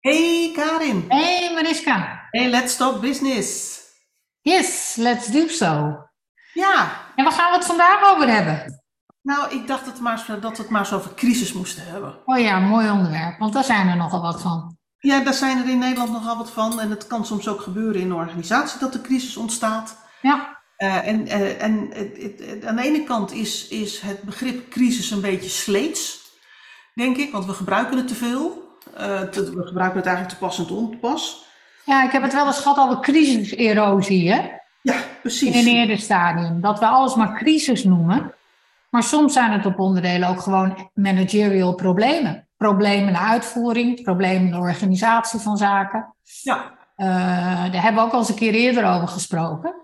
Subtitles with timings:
[0.00, 1.04] Hey Karin.
[1.08, 2.26] Hey Mariska.
[2.30, 3.78] Hey, let's talk business.
[4.42, 5.96] Yes, let's do so.
[6.52, 8.82] Ja, En waar gaan we het vandaag over hebben?
[9.22, 12.18] nou ik dacht het maar, dat we het maar eens over crisis moesten hebben.
[12.24, 14.76] Oh ja, mooi onderwerp, want daar zijn er nogal wat van.
[14.98, 16.80] Ja, daar zijn er in Nederland nogal wat van.
[16.80, 19.96] En het kan soms ook gebeuren in een organisatie dat er crisis ontstaat.
[20.22, 24.22] Ja, Eh, en eh, en het- het- het- aan de ene kant is, is het
[24.22, 26.20] begrip crisis een beetje sleets,
[26.94, 27.32] denk ik.
[27.32, 28.67] Want we gebruiken het te veel.
[28.96, 31.44] Eh, te- we gebruiken het eigenlijk te pas en te onpas.
[31.84, 34.40] ja ik heb het wel eens gehad over crisiserosie hè?
[34.82, 35.54] Ja, in precies.
[35.56, 36.60] een eerder stadium.
[36.60, 38.32] Dat we alles maar crisis noemen.
[38.90, 42.46] Maar soms zijn het op onderdelen ook gewoon managerial problemen.
[42.56, 46.14] Problemen in de uitvoering, problemen in de organisatie van zaken.
[46.42, 47.06] Ja, Eh,
[47.72, 49.74] daar hebben we ook al eens een keer eerder over gesproken.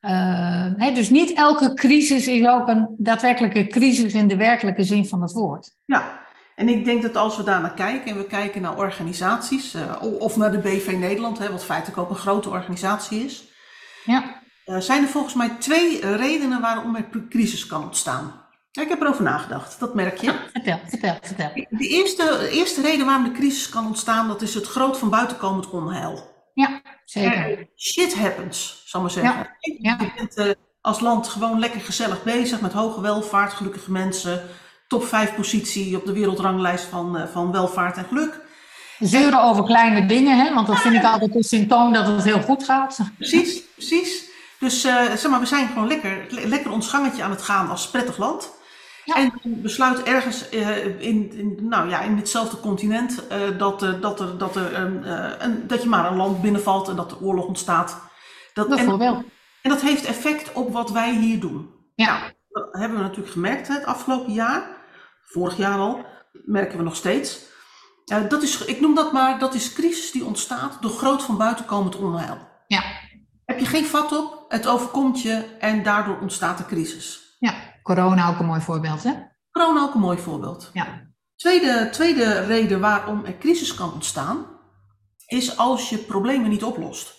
[0.00, 5.22] Eh, dus niet elke crisis is ook een daadwerkelijke crisis in de werkelijke zin van
[5.22, 5.74] het woord.
[5.84, 6.19] Ja,
[6.60, 10.02] en ik denk dat als we daar naar kijken en we kijken naar organisaties, eh,
[10.02, 13.44] of naar de BV Nederland, hè, wat feitelijk ook een grote organisatie is,
[14.04, 18.48] Ja, eh, zijn er volgens mij twee redenen waarom er cri- crisis kan ontstaan.
[18.70, 20.34] Ja, ik heb erover nagedacht, dat merk je.
[20.52, 21.50] vertel, vertel, vertel.
[21.54, 25.10] De eerste, de eerste reden waarom de crisis kan ontstaan, dat is het groot van
[25.10, 26.28] buitenkomend onheil.
[26.54, 27.58] Ja, zeker.
[27.58, 29.48] Eh, shit happens, zal ik maar zeggen.
[29.78, 29.96] ja.
[30.00, 34.42] Je bent als land gewoon lekker gezellig bezig met hoge welvaart, gelukkige mensen,
[34.90, 38.40] top 5 positie op de wereldranglijst van, eh, van welvaart en geluk.
[38.98, 42.40] Zeuren over kleine dingen, hè, want dat vind ik altijd een symptoom dat het heel
[42.42, 42.98] goed gaat.
[43.16, 44.28] Precies, precies.
[44.58, 47.70] Dus eh, zeg maar, we zijn gewoon lekker, le- lekker ons gangetje aan het gaan
[47.70, 48.58] als prettig land.
[49.04, 49.14] Ja.
[49.14, 53.22] En dan besluit ergens eh, in, in, nou ja, in ditzelfde continent
[53.58, 56.96] dat, dat, er, dat, er een, eh, een, dat je maar een land binnenvalt en
[56.96, 57.96] dat er oorlog ontstaat.
[58.54, 59.24] Dat, en, Bijvoorbeeld.
[59.62, 61.70] en dat heeft effect op wat wij hier doen.
[61.94, 62.18] Ja,
[62.48, 64.78] Dat hebben we natuurlijk gemerkt hè, het afgelopen jaar.
[65.32, 66.04] Vorig jaar al.
[66.44, 67.40] Merken we nog steeds.
[68.04, 71.36] Eh, dat is, ik noem dat maar, dat is crisis die ontstaat door groot van
[71.36, 72.38] buiten komend onheil.
[72.66, 72.82] ja,
[73.44, 77.36] Heb je geen vat op, het overkomt je en daardoor ontstaat de crisis.
[77.38, 77.54] ja.
[77.82, 79.12] Corona ook een mooi voorbeeld, hè?
[79.50, 80.70] Corona ook een mooi voorbeeld.
[80.72, 84.46] Ja, Tweede, tweede reden waarom er crisis kan ontstaan,
[85.26, 87.14] is als je problemen niet oplost.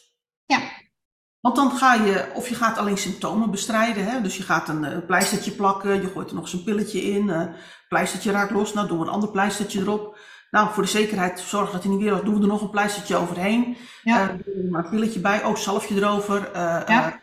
[1.41, 4.05] Ja, Want dan ga je, of je gaat alleen symptomen bestrijden.
[4.05, 4.21] Hè?
[4.21, 7.29] Dus je gaat een eh, pleistertje plakken, je gooit er nog eens een pilletje in.
[7.29, 7.45] eh
[7.89, 10.17] pleistertje raakt los, nou doen we een ander pleistertje erop.
[10.51, 12.69] Nou, voor de zekerheid zorgen dat hij niet weer was, doen we er nog een
[12.69, 13.77] pleistertje overheen.
[14.03, 16.49] ja, doen we maar een pilletje bij, oh, zalfje erover.
[16.87, 17.19] Ja.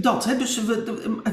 [0.00, 0.36] dat, hè?
[0.36, 0.82] dus we,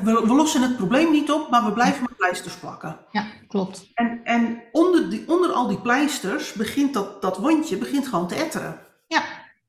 [0.03, 2.97] we, we lossen het probleem niet op, maar we blijven maar pleisters plakken.
[3.11, 3.91] ja, klopt.
[3.93, 8.35] En, en onder, die, onder al die pleisters begint dat, dat wondje begint gewoon te
[8.35, 8.79] etteren.
[9.07, 9.23] Ja,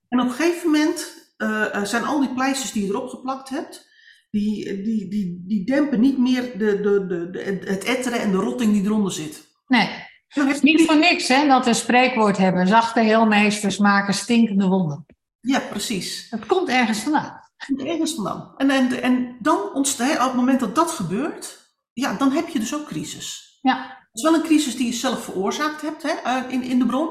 [0.08, 3.48] En op een gegeven moment eh, eh, zijn al die pleisters die je erop geplakt
[3.48, 3.90] hebt,
[4.30, 8.36] die, die, die, die dempen niet meer de, de, de, de, het etteren en de
[8.36, 9.46] rotting die eronder zit.
[9.66, 10.10] nee.
[10.28, 12.66] Het is niet voor niks, hè, dat we een spreekwoord hebben.
[12.68, 15.06] Zachte heelmeesters maken stinkende wonden.
[15.40, 16.26] Ja, precies.
[16.30, 17.40] Het komt ergens vandaan.
[17.76, 18.54] Ergens vandaan.
[18.56, 22.58] En, en, en dan ontstaat, op het moment dat dat gebeurt, ja, dan heb je
[22.58, 23.58] dus ook crisis.
[23.62, 26.78] Ja, Het is wel een crisis die je zelf veroorzaakt hebt hè, eh, in, in
[26.78, 27.10] de bron,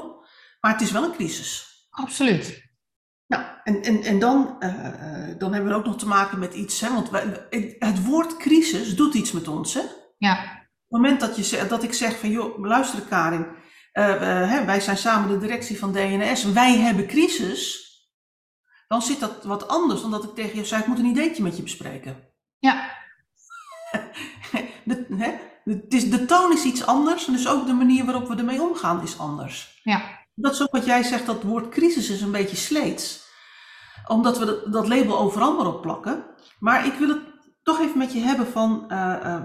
[0.60, 1.66] maar het is wel een crisis.
[1.90, 2.71] absoluut.
[3.64, 6.80] En, en, en dan, eh, eh, dan hebben we ook nog te maken met iets,
[6.80, 7.46] hè, want wij,
[7.78, 9.74] het woord crisis doet iets met ons.
[9.74, 9.80] Hè?
[9.80, 13.46] Op Ja, het moment dat, je, dat ik zeg van, joh, luister Karin,
[13.92, 14.20] eh,
[14.50, 17.90] hè, wij zijn samen de directie van DNS, wij hebben crisis,
[18.88, 21.42] dan zit dat wat anders dan dat ik tegen je zei, ik moet een ideetje
[21.42, 22.16] met je bespreken.
[22.58, 22.90] ja,
[24.84, 25.32] De, hè,
[25.64, 28.62] het is, de toon is iets anders en dus ook de manier waarop we ermee
[28.62, 29.80] omgaan is anders.
[29.82, 30.20] ja.
[30.34, 33.21] Dat is ook wat jij zegt, dat woord crisis is een beetje sleets.
[34.12, 36.24] Omdat we dat, dat label overal maar op plakken.
[36.58, 37.20] Maar ik wil het
[37.62, 39.42] toch even met je hebben van, eh, eh,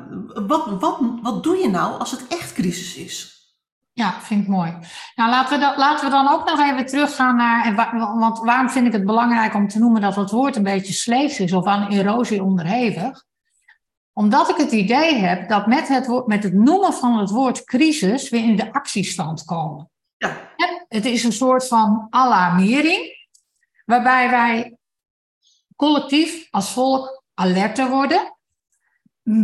[0.47, 3.35] wat, wat, wat doe je nou als het echt crisis is?
[3.94, 4.77] Ja, vind ik mooi.
[5.16, 7.66] Nou, laten we, dan, laten we dan ook nog even teruggaan naar.
[7.66, 10.63] En wa- want waarom vind ik het belangrijk om te noemen dat het woord een
[10.63, 13.23] beetje sleets is of aan erosie onderhevig?
[14.13, 18.29] Omdat ik het idee heb dat met het, met het noemen van het woord crisis
[18.29, 19.89] we in de actiestand komen.
[20.17, 20.38] Ja?
[20.88, 23.16] Het is een soort van alarmering,
[23.88, 24.78] waarbij wij
[25.75, 28.38] collectief als volk alerter worden,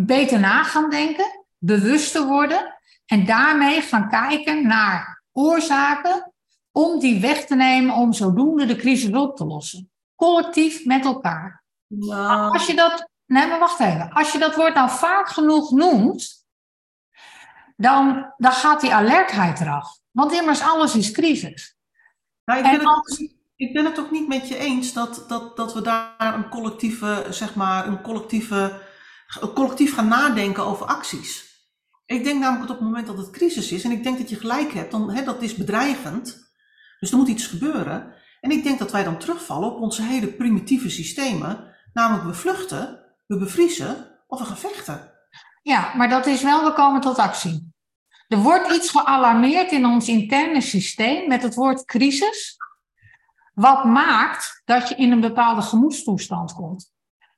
[0.06, 6.34] beter na gaan denken, bewuster worden en daarmee gaan kijken naar oorzaken
[6.72, 9.92] om die weg te nemen om zodoende de crisis op te lossen.
[10.16, 11.64] Collectief met elkaar.
[12.52, 16.46] Als je dat, nee maar wacht even, als je dat woord nou vaak genoeg noemt,
[17.76, 19.98] dan, dan gaat die alertheid eraf.
[20.12, 21.76] Want immers alles is crisis.
[22.46, 23.34] nou, ik, En als-
[23.68, 27.26] ik ben het ook niet met je eens dat, dat, dat we daar een collectieve,
[27.30, 28.82] zeg maar, een collectieve,
[29.54, 31.52] collectief gaan nadenken over acties.
[32.06, 34.30] Ik denk namelijk dat op het moment dat het crisis is, en ik denk dat
[34.30, 36.52] je gelijk hebt, dan hè, dat is bedreigend.
[37.00, 38.14] Dus er moet iets gebeuren.
[38.42, 41.76] En ik denk dat wij dan terugvallen op onze hele primitieve systemen.
[41.94, 45.12] Namelijk we vluchten, we bevriezen of we gaan vechten.
[45.62, 47.74] Ja, maar dat is wel, we komen tot actie.
[48.28, 52.58] Er wordt iets gealarmeerd in ons interne systeem met het woord crisis.
[53.54, 56.92] Wat maakt dat je in een bepaalde gemoedstoestand komt.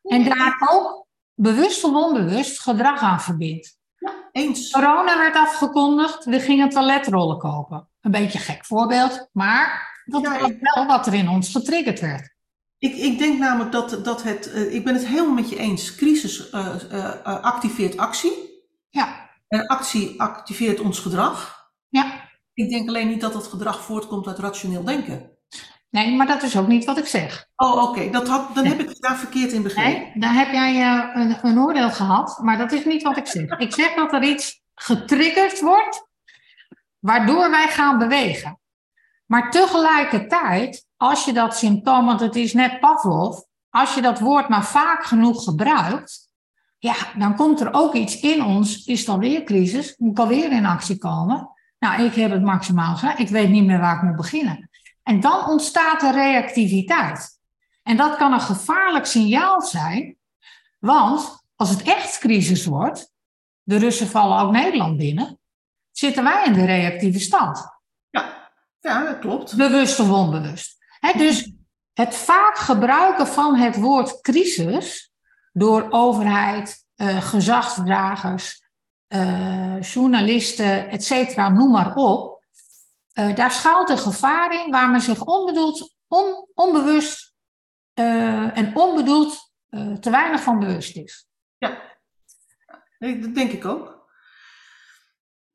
[0.04, 3.78] En daar ook bewust of onbewust gedrag aan verbindt.
[3.98, 4.72] Ja, eens.
[4.72, 7.88] Corona werd afgekondigd, we gingen toiletrollen kopen.
[8.02, 12.34] Een beetje gek voorbeeld, maar dat Ja, was wel wat er in ons getriggerd werd.
[12.78, 15.96] Ik, ik denk namelijk dat, dat het, eh, ik ben het helemaal met je eens,
[15.96, 18.64] crisis eh, eh, activeert actie.
[18.90, 21.70] Ja, En actie activeert ons gedrag.
[21.90, 22.24] ja.
[22.54, 25.35] Ik denk alleen niet dat dat gedrag voortkomt uit rationeel denken.
[25.96, 27.48] Nee, maar dat is ook niet wat ik zeg.
[27.56, 30.02] Oh, oké, dat had, dan heb ik het daar verkeerd in begrepen.
[30.02, 33.28] Nee, daar heb jij eh, een, een oordeel gehad, maar dat is niet wat ik
[33.28, 33.58] zeg.
[33.58, 36.08] Ik zeg dat er iets getriggerd wordt,
[37.00, 38.60] waardoor wij gaan bewegen.
[39.26, 43.40] Maar tegelijkertijd, als je dat symptoom, want het is net Pavlov,
[43.70, 46.30] als je dat woord maar vaak genoeg gebruikt,
[46.78, 50.52] ja, dan komt er ook iets in ons, is het alweer crisis, moet ik alweer
[50.52, 51.50] in actie komen.
[51.80, 54.70] Nou, ik heb het maximaal gedaan, ik weet niet meer waar ik moet beginnen.
[55.06, 57.40] En dan ontstaat er reactiviteit.
[57.84, 60.18] En dat kan een gevaarlijk signaal zijn,
[60.80, 63.14] want als het echt crisis wordt,
[63.64, 65.40] de Russen vallen ook Nederland binnen,
[65.92, 67.68] zitten wij in de reactieve stand.
[68.10, 69.56] Ja, ja, dat klopt.
[69.56, 70.78] Bewust of onbewust.
[71.18, 71.52] Dus
[71.94, 75.14] het vaak gebruiken van het woord crisis
[75.54, 78.64] door overheid, eh, gezagsdragers,
[79.08, 82.35] eh, journalisten, et cetera, noem maar op.
[83.16, 87.34] eh, daar schuilt een gevaar in waar men zich onbedoeld, on, onbewust
[87.94, 91.28] eh, en onbedoeld eh, te weinig van bewust is.
[93.00, 94.10] Nee, dat denk ik ook.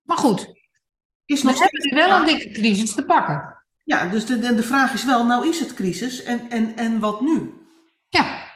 [0.03, 0.53] Maar goed,
[1.25, 3.65] Is we nog hebben nu wel een dikke crisis te pakken.
[3.85, 7.01] Ja, dus de, de, de vraag is wel, nou is het crisis en, en, en
[7.01, 7.55] wat nu?
[8.09, 8.49] Ja,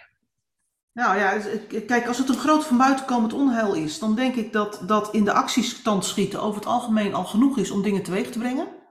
[0.93, 1.41] Nou ja,
[1.87, 5.25] kijk, als het een groot van buitenkomend onheil is, dan denk ik dat, dat in
[5.25, 8.83] de actiestand schieten over het algemeen al genoeg is om dingen teweeg te brengen.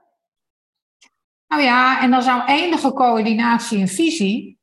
[1.48, 4.58] Nou ja, en dan zou enige coördinatie en visie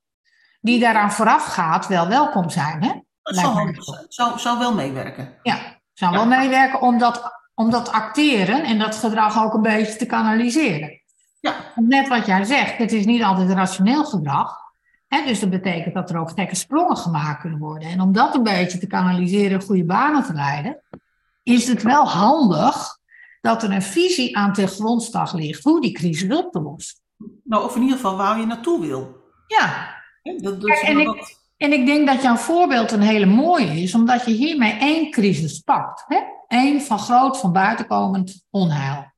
[0.61, 2.83] die daaraan vooraf gaat wel welkom zijn.
[2.83, 2.91] Hè?
[3.21, 3.75] Dat zou,
[4.07, 5.33] zou, zou wel meewerken.
[5.43, 5.57] Ja,
[5.93, 10.05] zou wel meewerken om dat, om dat acteren en dat gedrag ook een beetje te
[10.05, 11.01] kanaliseren.
[11.39, 11.55] Ja.
[11.75, 14.59] Net wat jij zegt, het is niet altijd rationeel gedrag.
[15.07, 17.89] Hè, dus dat betekent dat er ook gekke sprongen gemaakt kunnen worden.
[17.89, 20.81] En om dat een beetje te kanaliseren en goede banen te leiden,
[21.43, 22.99] is het wel handig
[23.41, 26.99] dat er een visie aan ten grondslag ligt hoe die crisis op te lossen.
[27.43, 29.15] Nou, of in ieder geval waar je naartoe wil.
[29.47, 33.95] Ja, Dat, dat, en ik- En ik denk dat jouw voorbeeld een hele mooie is,
[33.95, 36.03] omdat je hiermee één crisis pakt.
[36.07, 36.19] Hè?
[36.47, 39.11] Eén van groot van buitenkomend onheil.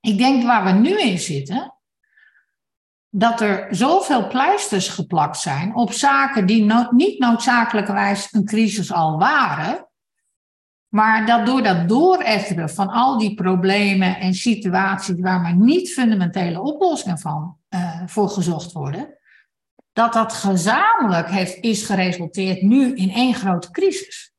[0.00, 1.74] Ik denk waar we nu in zitten,
[3.08, 9.18] dat er zoveel pleisters geplakt zijn op zaken die no- niet noodzakelijkerwijs een crisis al
[9.18, 9.87] waren.
[10.88, 16.60] Maar dat door dat dooretteren van al die problemen en situaties waar maar niet fundamentele
[16.60, 19.18] oplossingen van eh, voor gezocht worden,
[19.92, 24.32] dat dat gezamenlijk heeft, is geresulteerd nu in één grote crisis.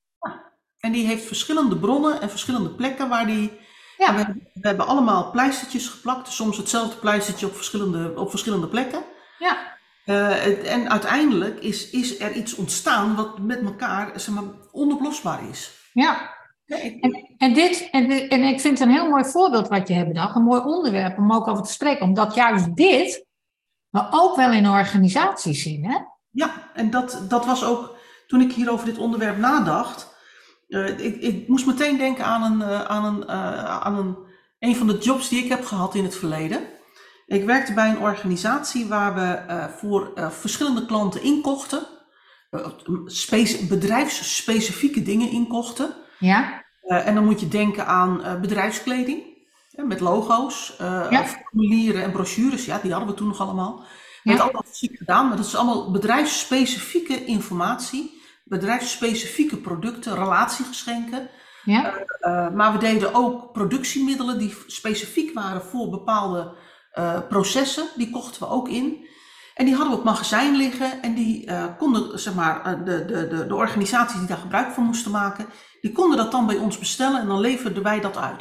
[0.80, 3.52] en die heeft verschillende bronnen en verschillende plekken waar die.
[3.98, 4.12] Ja.
[4.12, 8.68] We, hebben- we hebben allemaal pleistertjes geplakt, dus soms hetzelfde pleistertje op verschillende, op verschillende
[8.68, 9.04] plekken.
[9.40, 9.58] Ja,
[10.06, 15.72] Eh, en uiteindelijk is, is er iets ontstaan wat met elkaar zeg maar, onoplosbaar is.
[15.94, 16.38] ja.
[16.70, 19.94] En, en, dit, en, dit- en ik vind het een heel mooi voorbeeld wat je
[19.94, 23.26] hebt bedacht, een mooi onderwerp om ook over te spreken, omdat juist dit
[23.90, 25.86] we ook wel in organisaties zien.
[25.86, 25.98] Hè?
[26.30, 27.96] Ja, en dat, dat was ook
[28.28, 30.16] toen ik hier over dit onderwerp nadacht.
[30.68, 34.18] eh, ik, ik moest meteen denken aan, een, eh, aan, een, eh, aan een,
[34.60, 36.62] een van de jobs die ik heb gehad in het verleden.
[37.26, 41.88] Ik werkte bij een organisatie waar we voor verschillende klanten inkochten.
[43.06, 45.96] speci- bedrijfsspecifieke dingen inkochten.
[46.20, 49.28] Ja, Eh, en dan moet je denken aan eh, bedrijfskleding.
[49.72, 51.26] met logo's, eh, Ja.
[51.26, 52.66] formulieren en brochures.
[52.66, 53.84] Ja, die hadden we toen nog allemaal.
[54.24, 54.32] Ja.
[54.32, 61.30] Met allemaal fysiek gedaan, maar dat is allemaal bedrijfsspecifieke informatie, bedrijfsspecifieke producten, relatiegeschenken.
[61.64, 61.94] ja,
[62.56, 66.56] maar we deden ook productiemiddelen die specifiek waren voor bepaalde
[67.30, 67.88] processen.
[67.96, 69.08] Die kochten we ook in.
[69.60, 73.06] En die hadden we op magazijn liggen en die eh, konden, zeg maar, eh, de,
[73.06, 75.46] de, de, de organisaties die daar gebruik van moesten maken,
[75.82, 78.40] die konden dat dan bij ons bestellen en dan leverden wij dat uit.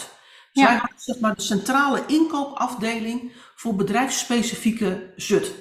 [0.52, 0.64] Dus Ja.
[0.64, 5.54] wij hadden zeg maar de centrale inkoopafdeling voor bedrijfsspecifieke zut.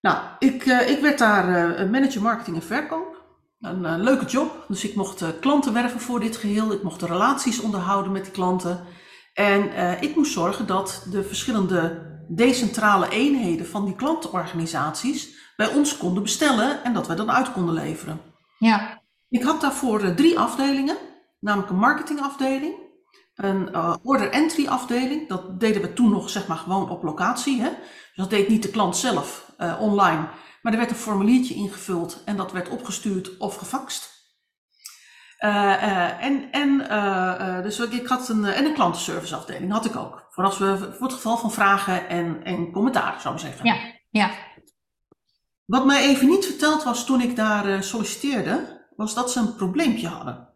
[0.00, 1.46] Nou, ik, eh, ik werd daar
[1.90, 3.20] manager marketing en verkoop.
[3.60, 6.72] Een leuke job, dus ik mocht klanten werven voor dit geheel.
[6.72, 8.84] Ik mocht de relaties onderhouden met die klanten.
[9.34, 9.70] En
[10.00, 16.84] ik moest zorgen dat de verschillende decentrale eenheden van die klantenorganisaties bij ons konden bestellen
[16.84, 18.20] en dat wij dan uit konden leveren.
[18.58, 19.02] Ja.
[19.28, 20.96] Ik had daarvoor eh, drie afdelingen,
[21.40, 22.74] namelijk een marketingafdeling,
[23.34, 25.28] een uh, order entry afdeling.
[25.28, 27.60] Dat deden we toen nog zeg maar gewoon op locatie.
[27.60, 27.68] Hè?
[27.68, 30.28] Dus dat deed niet de klant zelf uh, online,
[30.62, 34.11] maar er werd een formuliertje ingevuld en dat werd opgestuurd of gefaxt.
[35.44, 40.26] Uh, en en dus ik had een, en een klantenserviceafdeling had ik ook.
[40.30, 43.66] Voor, als we, voor het geval van vragen en, en commentaar, zou ik zeggen.
[43.66, 43.76] Ja,
[44.10, 44.30] ja.
[45.64, 50.08] Wat mij even niet verteld was toen ik daar solliciteerde, was dat ze een probleempje
[50.08, 50.52] hadden.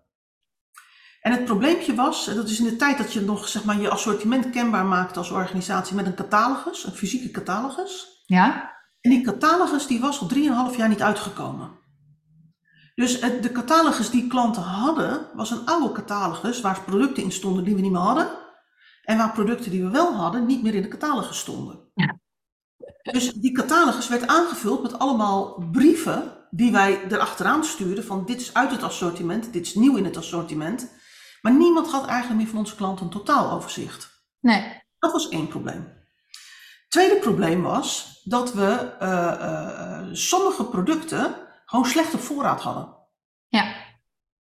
[1.26, 3.90] En het probleempje was, dat is in de tijd dat je nog zeg maar, je
[3.90, 8.22] assortiment kenbaar maakt als organisatie met een catalogus, een fysieke catalogus.
[8.26, 8.74] Ja.
[9.00, 10.30] En die catalogus die was al
[10.70, 11.70] 3,5 jaar niet uitgekomen.
[12.96, 17.64] Dus het, de catalogus die klanten hadden, was een oude catalogus waar producten in stonden
[17.64, 18.28] die we niet meer hadden.
[19.02, 21.90] En waar producten die we wel hadden, niet meer in de catalogus stonden.
[21.94, 22.18] Ja.
[23.02, 28.54] Dus die catalogus werd aangevuld met allemaal brieven die wij erachteraan stuurden van dit is
[28.54, 30.90] uit het assortiment, dit is nieuw in het assortiment.
[31.40, 34.24] Maar niemand had eigenlijk meer van onze klanten een totaaloverzicht.
[34.40, 34.82] Nee.
[34.98, 35.94] Dat was één probleem.
[36.88, 42.96] Tweede probleem was dat we uh, uh, sommige producten gewoon slechte voorraad hadden.
[43.48, 43.74] Ja.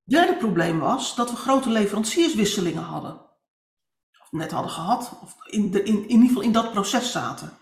[0.04, 3.22] Derde probleem was dat we grote leverancierswisselingen hadden.
[4.22, 7.58] Of net hadden gehad, of in, de, in, in ieder geval in dat proces zaten.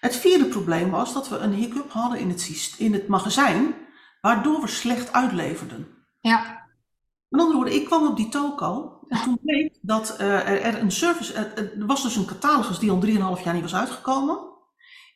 [0.00, 3.74] Het vierde probleem was dat we een hiccup hadden in het, in het magazijn,
[4.20, 6.06] waardoor we slecht uitleverden.
[6.20, 6.62] Ja.
[7.28, 10.90] Met andere woorden, ik kwam op die toko en toen bleek dat uh, er een
[10.90, 14.38] service, er was dus een catalogus die al 3,5 jaar niet was uitgekomen.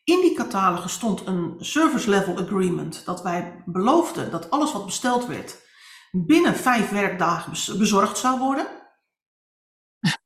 [0.09, 5.27] In die catalogus stond een service level agreement dat wij beloofden dat alles wat besteld
[5.27, 5.67] werd
[6.11, 8.67] binnen vijf werkdagen bezorgd zou worden.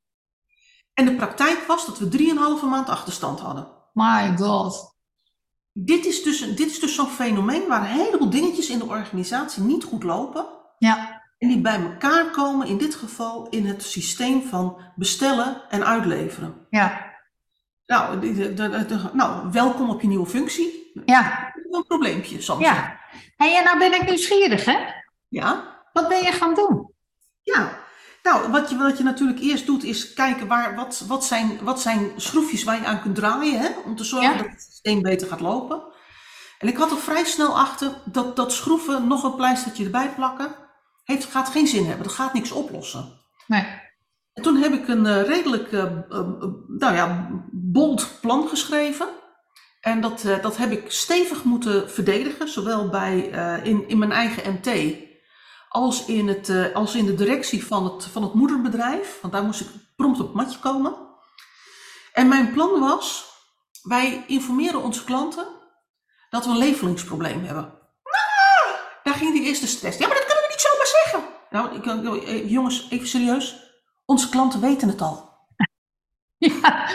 [0.93, 2.17] En de praktijk was dat we
[2.61, 3.67] 3,5 maand achterstand hadden.
[3.93, 4.95] My god.
[5.71, 9.63] Dit is dus, dit is dus zo'n fenomeen waar een heleboel dingetjes in de organisatie
[9.63, 10.45] niet goed lopen.
[10.77, 11.21] Ja.
[11.37, 16.67] En die bij elkaar komen, in dit geval in het systeem van bestellen en uitleveren.
[16.69, 17.12] Ja.
[17.85, 20.91] Nou, de, de, de, nou welkom op je nieuwe functie.
[21.05, 21.53] Ja.
[21.71, 22.63] Een probleempje soms.
[22.63, 22.99] Ja.
[23.35, 24.77] Hey, en nou ben ik nieuwsgierig, hè?
[25.27, 25.81] Ja.
[25.93, 26.93] Wat ben je gaan doen?
[27.41, 27.81] Ja.
[28.23, 31.81] Nou, wat je, wat je natuurlijk eerst doet is kijken waar, wat, wat, zijn, wat
[31.81, 33.69] zijn schroefjes waar je aan kunt draaien, hè?
[33.85, 34.37] om te zorgen Ja.
[34.37, 35.83] dat het systeem beter gaat lopen.
[36.59, 40.55] En ik had er vrij snel achter dat, dat schroeven nog een pleistertje erbij plakken,
[41.03, 42.03] heeft, gaat geen zin hebben.
[42.03, 43.19] Dat gaat niks oplossen.
[43.47, 43.65] Nee.
[44.33, 46.19] En toen heb ik een uh, redelijk uh, uh,
[46.67, 49.07] nou ja, bold plan geschreven.
[49.81, 53.19] En dat, dat heb ik stevig moeten verdedigen, zowel bij,
[53.63, 54.95] in, in mijn eigen MT
[55.69, 59.17] als in, het, als in de directie van het, van het moederbedrijf.
[59.21, 60.95] Want daar moest ik prompt op het matje komen.
[62.13, 63.25] En mijn plan was,
[63.81, 65.47] wij informeren onze klanten
[66.29, 67.63] dat we een leveringsprobleem hebben.
[68.03, 69.97] Nou, daar ging die eerste stress.
[69.97, 71.23] Ja, maar dat kunnen we niet zomaar zeggen.
[71.49, 73.62] Nou, ik, jongens, even serieus.
[74.05, 75.31] Onze klanten weten het al.
[76.37, 76.89] Ja,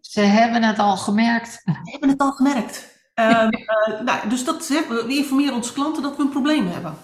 [0.00, 1.52] ze hebben het al gemerkt.
[1.52, 2.92] Ze hebben het al gemerkt.
[3.14, 6.96] Um, uh, nou, dus dat, we informeren onze klanten dat we een probleem hebben.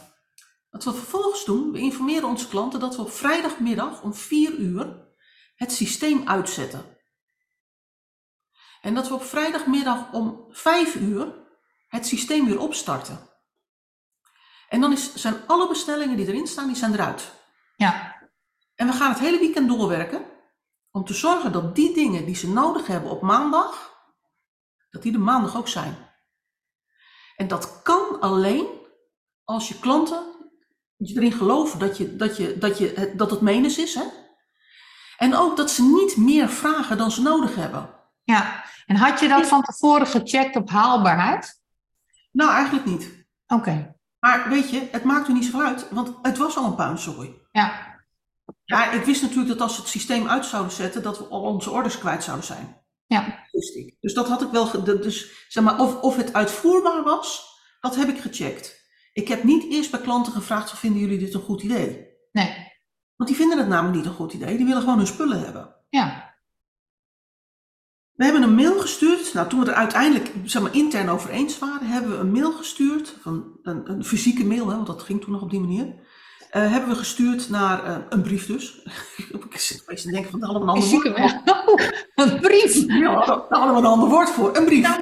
[0.71, 5.09] Wat we vervolgens doen, we informeren onze klanten dat we op vrijdagmiddag om 4 uur
[5.54, 6.85] het systeem uitzetten.
[8.80, 11.35] En dat we op vrijdagmiddag om 5 uur
[11.88, 13.28] het systeem weer opstarten.
[14.69, 17.33] En dan is, zijn alle bestellingen die erin staan, die zijn eruit.
[17.76, 18.20] Ja.
[18.91, 20.25] We gaan het hele weekend doorwerken
[20.91, 23.95] om te zorgen dat die dingen die ze nodig hebben op maandag,
[24.91, 25.97] dat die er maandag ook zijn.
[27.37, 28.67] En dat kan alleen
[29.45, 30.23] als je klanten
[30.97, 33.95] je erin geloven dat, je, dat, je, dat, je, dat het menens is.
[33.95, 34.05] Hè?
[35.17, 37.91] En ook dat ze niet meer vragen dan ze nodig hebben.
[38.25, 41.61] Ja, en had je dat van tevoren gecheckt op haalbaarheid?
[42.33, 43.27] Nou, eigenlijk niet.
[43.47, 43.55] Oké.
[43.61, 43.95] Okay.
[44.19, 47.35] Maar weet je, het maakt er niet zoveel uit, want het was al een puinzooi.
[47.53, 47.91] Ja.
[48.71, 51.41] Ja, ik wist natuurlijk dat als we het systeem uit zouden zetten, dat we al
[51.41, 52.77] onze orders kwijt zouden zijn.
[53.07, 53.49] Ja.
[53.50, 53.97] Wist ik.
[54.00, 58.09] Dus dat had ik wel, dus zeg maar, of, of het uitvoerbaar was, dat heb
[58.09, 58.89] ik gecheckt.
[59.12, 62.09] Ik heb niet eerst bij klanten gevraagd, vinden jullie dit een goed idee?
[62.33, 62.69] Nee.
[63.17, 65.75] Want die vinden het namelijk niet een goed idee, die willen gewoon hun spullen hebben.
[65.89, 66.35] Ja.
[68.12, 71.59] We hebben een mail gestuurd, nou toen we er uiteindelijk zeg maar, intern over eens
[71.59, 75.21] waren, hebben we een mail gestuurd, van een, een fysieke mail, hè, want dat ging
[75.21, 75.95] toen nog op die manier.
[76.52, 78.83] Uh, hebben we gestuurd naar uh, een brief dus.
[79.50, 81.42] ik zit opeens te denken van, we een ander woord mail.
[82.14, 82.75] een brief.
[82.87, 84.99] Ja, daar hadden we een ander woord voor, een brief.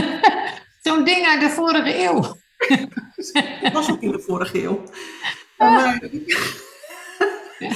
[0.82, 2.20] Zo'n ding uit de vorige eeuw.
[3.62, 4.82] Dat was ook in de vorige eeuw.
[5.58, 5.98] Uh,
[7.58, 7.70] ja.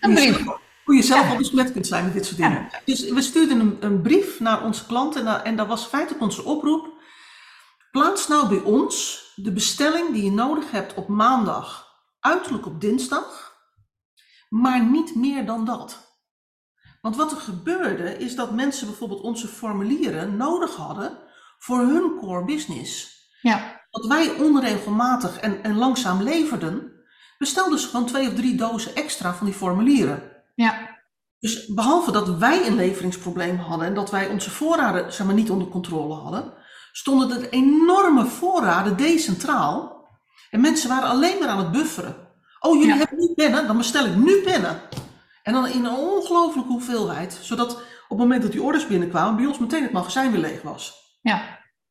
[0.00, 0.44] Een brief.
[0.84, 2.68] Hoe je zelf al besmet kunt zijn met dit soort dingen.
[2.84, 6.44] Dus we stuurden een, een brief naar onze klanten en, en dat was feitelijk onze
[6.44, 6.96] oproep.
[7.90, 11.87] Plaats nou bij ons de bestelling die je nodig hebt op maandag,
[12.20, 13.56] uiterlijk op dinsdag,
[14.48, 16.06] maar niet meer dan dat.
[17.00, 21.18] Want wat er gebeurde is dat mensen bijvoorbeeld onze formulieren nodig hadden
[21.58, 23.16] voor hun core business.
[23.42, 26.92] Ja, Dat wij onregelmatig en, en langzaam leverden,
[27.38, 30.22] bestelden ze gewoon twee of drie dozen extra van die formulieren.
[30.54, 30.98] ja,
[31.38, 35.50] Dus behalve dat wij een leveringsprobleem hadden en dat wij onze voorraden zeg maar, niet
[35.50, 36.52] onder controle hadden,
[36.92, 39.97] stonden er enorme voorraden decentraal.
[40.50, 42.16] En mensen waren alleen maar aan het bufferen.
[42.60, 42.96] Oh, jullie Ja.
[42.96, 44.80] hebben nu pennen, dan bestel ik nu pennen.
[45.42, 49.46] En dan in een ongelooflijke hoeveelheid, zodat op het moment dat die orders binnenkwamen, bij
[49.46, 50.94] ons meteen het magazijn weer leeg was.
[51.22, 51.36] ja,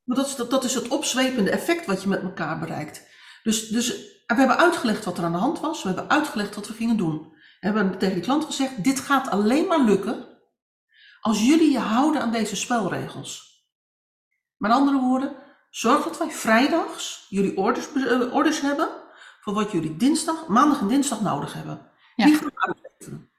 [0.03, 3.01] Maar dat is, dat, dat is het opzwepende effect wat je met elkaar bereikt.
[3.43, 3.87] Dus, dus
[4.27, 5.81] we hebben uitgelegd wat er aan de hand was.
[5.83, 7.19] We hebben uitgelegd wat we gingen doen.
[7.59, 10.25] We hebben tegen de klant gezegd, dit gaat alleen maar lukken
[11.21, 13.45] als jullie je houden aan deze spelregels.
[14.57, 15.35] Met andere woorden,
[15.77, 18.89] zorg dat wij vrijdags jullie orders, eh, orders hebben
[19.41, 21.89] voor wat jullie dinsdag, maandag en dinsdag nodig hebben.
[22.15, 22.25] Ja.
[22.25, 23.29] Die gaan we uitleveren.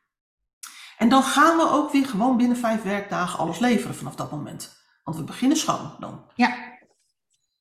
[0.98, 4.76] En dan gaan we ook weer gewoon binnen vijf werkdagen alles leveren vanaf dat moment.
[5.04, 6.24] Want we beginnen schoon dan.
[6.34, 6.66] ja,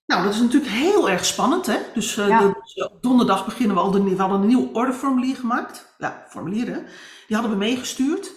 [0.05, 1.77] Nou, dat is natuurlijk heel erg spannend, hè?
[1.93, 2.39] Dus eh, Ja.
[2.39, 5.95] de- dus, eh, donderdag beginnen we al, de, we hadden een nieuw orderformulier gemaakt.
[5.97, 6.79] Ja, formulier, hè?
[7.27, 8.31] Die hadden we meegestuurd.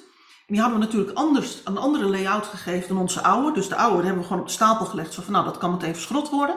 [0.51, 3.53] Die hadden we natuurlijk anders, een andere layout gegeven dan onze oude.
[3.53, 5.13] Dus de oude die hebben we gewoon op de stapel gelegd.
[5.13, 6.57] Zo van, nou, dat kan meteen verschrot worden.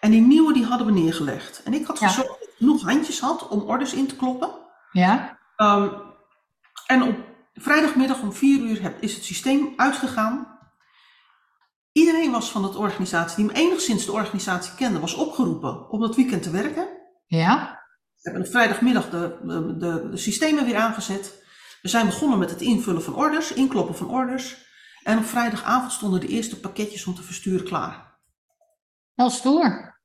[0.00, 1.62] En die nieuwe, die hadden we neergelegd.
[1.62, 2.08] En ik had Ja.
[2.08, 4.50] gezorgd dat ik genoeg handjes had om orders in te kloppen.
[4.92, 5.88] ja, Ehm,
[6.86, 7.16] en op
[7.54, 10.58] vrijdagmiddag om vier uur heb, is het systeem uitgegaan.
[11.92, 16.42] Iedereen was van de organisatie, die enigszins de organisatie kende, was opgeroepen om dat weekend
[16.42, 16.88] te werken.
[17.26, 17.80] ja,
[18.14, 21.37] We hebben op vrijdagmiddag de, de, de, de systemen weer aangezet.
[21.82, 24.66] We zijn begonnen met het invullen van orders, inkloppen van orders.
[25.02, 28.18] En op vrijdagavond stonden de eerste pakketjes om te versturen klaar.
[29.14, 29.96] wel stoer.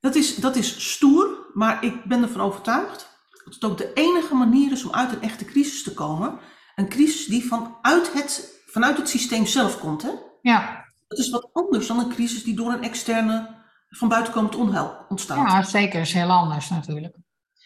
[0.00, 3.08] Dat is, dat is stoer, maar ik ben ervan overtuigd
[3.44, 6.38] dat het ook de enige manier is om uit een echte crisis te komen.
[6.74, 10.02] Een crisis die vanuit het, vanuit het systeem zelf komt.
[10.02, 10.10] Hè?
[10.40, 13.56] Ja, Dat is wat anders dan een crisis die door een externe,
[13.88, 15.50] van buitenkomend onheil ontstaat.
[15.50, 17.16] ja, zeker is heel anders natuurlijk.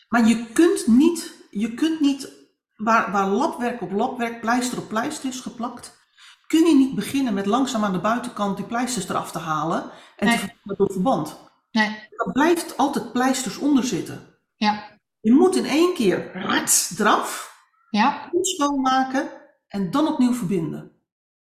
[0.09, 2.41] Maar je kunt niet, je kunt niet
[2.84, 6.00] waar, waar labwerk op labwerk, pleister op pleister is geplakt,
[6.46, 10.26] kun je niet beginnen met langzaam aan de buitenkant die pleisters eraf te halen en
[10.26, 10.34] Nee.
[10.36, 11.40] te vervangen door verband.
[11.70, 14.36] Nee, Er blijft altijd pleisters onder zitten.
[14.56, 17.56] ja, Je moet in één keer rats eraf,
[17.90, 19.28] ja, schoonmaken
[19.68, 20.92] en dan opnieuw verbinden.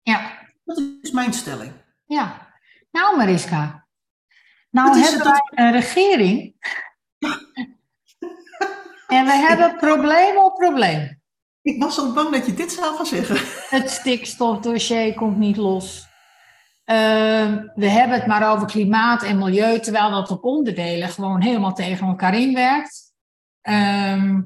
[0.01, 0.32] ja,
[0.65, 1.73] Dat is mijn stelling.
[2.06, 2.49] ja.
[2.91, 3.88] Nou Mariska,
[4.69, 6.56] nou hebben wij een regering
[9.08, 11.21] en we hebben probleem op probleem.
[11.62, 13.38] Ik was al bang dat je dit zou gaan zeggen.
[13.78, 16.10] Het stikstofdossier komt niet los.
[16.84, 21.74] Ehm, we hebben het maar over klimaat en milieu, terwijl dat op onderdelen gewoon helemaal
[21.74, 23.13] tegen elkaar inwerkt.
[23.62, 24.41] Ehm,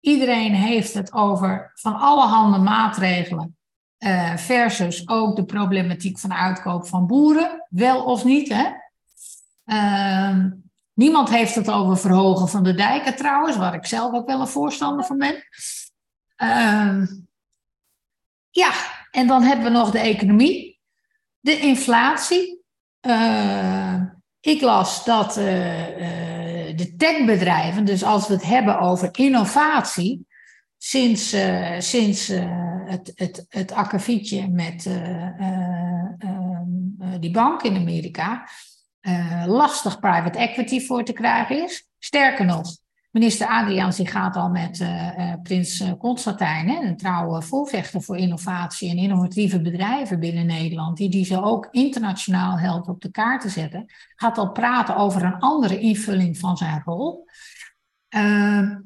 [0.00, 3.56] iedereen heeft het over van allerhande maatregelen
[3.96, 8.48] eh, versus ook de problematiek van uitkoop van boeren, wel of niet.
[8.48, 8.70] Hè?
[9.64, 10.50] Ehm,
[10.94, 14.46] niemand heeft het over verhogen van de dijken trouwens, waar ik zelf ook wel een
[14.46, 15.42] voorstander van ben.
[16.36, 17.06] Ehm,
[18.50, 18.72] ja,
[19.10, 20.80] en dan hebben we nog de economie,
[21.40, 22.64] de inflatie.
[23.00, 24.02] Eh,
[24.40, 30.26] ik las dat eh, eh, de techbedrijven, dus als we het hebben over innovatie,
[30.78, 31.36] sinds,
[31.78, 32.30] sinds
[32.86, 38.48] het, het, het akkefietje met eh, eh, ehm, eh, die bank in Amerika,
[39.46, 41.88] lastig private equity voor te krijgen is.
[41.98, 42.76] Sterker nog,
[43.16, 48.02] Minister Adriaans die gaat al met eh, eh, Prins eh, Constantijn, hè, een trouwe voorvechter
[48.02, 53.10] voor innovatie en innovatieve bedrijven binnen Nederland, die die ze ook internationaal helpt op de
[53.10, 57.26] kaart te zetten, gaat al praten over een andere invulling van zijn rol.
[58.08, 58.80] Ehm,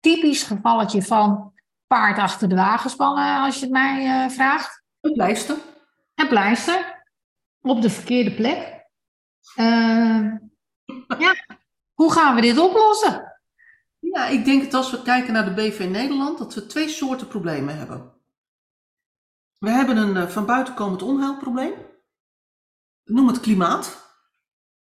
[0.00, 1.52] typisch gevalletje van
[1.86, 4.82] paard achter de wagen spannen, als je het mij vraagt.
[5.00, 5.56] Een pleister.
[6.14, 7.04] En pleister
[7.60, 8.86] op de verkeerde plek.
[9.54, 10.36] Ehm,
[11.18, 11.34] ja,
[11.94, 13.31] hoe gaan we dit oplossen?
[14.10, 17.28] Ja, ik denk dat als we kijken naar de BV Nederland, dat we twee soorten
[17.28, 18.12] problemen hebben.
[19.58, 21.72] We hebben een eh, van buiten komend onheilprobleem.
[23.04, 24.10] Noem het klimaat.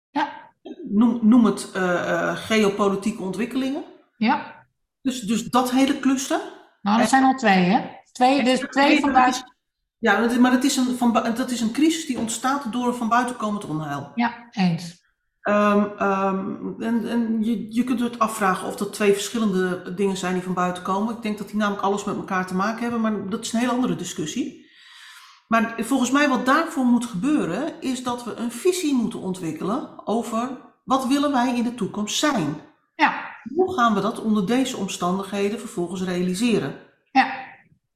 [0.10, 0.52] Ja.
[0.84, 3.84] Noem, noem het eh, eh, geopolitieke ontwikkelingen.
[4.18, 4.66] Ja,
[5.02, 6.40] Dus, dus dat hele cluster.
[6.82, 7.90] nou dat zijn al twee, hè?
[8.12, 9.56] Twee, dus twee van buiten.
[9.98, 13.10] Ja, maar dat is, een, van, bui- dat is een crisis die ontstaat door van
[13.10, 14.12] buiten komend onheil.
[14.16, 15.05] Ja, eens.
[15.46, 20.34] Ehm, ehm, en en je, je kunt het afvragen of dat twee verschillende dingen zijn
[20.34, 21.16] die van buiten komen.
[21.16, 23.60] Ik denk dat die namelijk alles met elkaar te maken hebben, maar dat is een
[23.60, 24.70] hele andere discussie.
[25.48, 30.50] Maar volgens mij wat daarvoor moet gebeuren, is dat we een visie moeten ontwikkelen over
[30.84, 32.62] wat willen wij in de toekomst zijn.
[32.96, 36.76] Ja, Hoe gaan we dat onder deze omstandigheden vervolgens realiseren?
[37.12, 37.34] ja,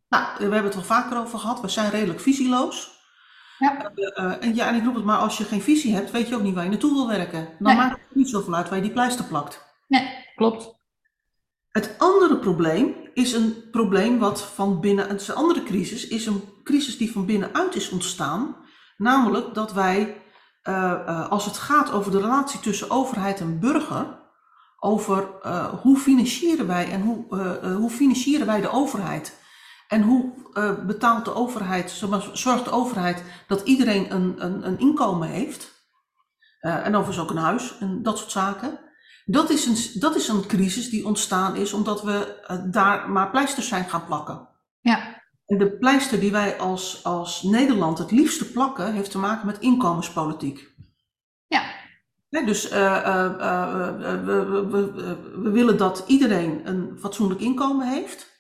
[0.09, 1.62] Nou, we hebben het wel vaker over gehad.
[1.62, 2.98] We zijn redelijk visieloos.
[3.59, 6.11] Ja, Eh, eh, en ja, en ik roep het maar, als je geen visie hebt,
[6.11, 7.39] weet je ook niet waar je naartoe wil werken.
[7.45, 7.75] Dan Nee.
[7.75, 9.67] maakt het niet zoveel uit waar je die pleister plakt.
[9.87, 10.77] nee, klopt.
[11.69, 16.25] Het andere probleem is een probleem wat van binnen, het is een andere crisis, is
[16.25, 18.55] een crisis die van binnenuit is ontstaan.
[18.97, 20.21] Namelijk dat wij,
[20.61, 24.17] eh, als het gaat over de relatie tussen overheid en burger,
[24.79, 25.27] over
[25.81, 27.35] hoe financieren wij en hoe,
[27.77, 29.39] hoe financieren wij de overheid?
[29.89, 31.91] En hoe eh, betaalt de overheid,
[32.34, 35.88] zorgt de overheid dat iedereen een, een, een inkomen heeft?
[36.60, 38.80] Eh, en overigens ook een huis en dat soort zaken.
[39.25, 43.30] Dat is, een, dat is een crisis die ontstaan is omdat we eh, daar maar
[43.30, 44.47] pleisters zijn gaan plakken.
[44.80, 49.45] Ja, En de pleister die wij als, als Nederland het liefste plakken, heeft te maken
[49.45, 50.67] met inkomenspolitiek.
[52.28, 52.82] ja, dus we,
[54.25, 54.91] we, we,
[55.41, 58.38] we willen dat iedereen een fatsoenlijk inkomen heeft.